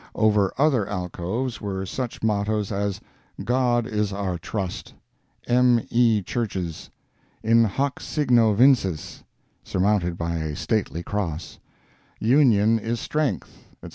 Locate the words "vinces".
8.55-9.23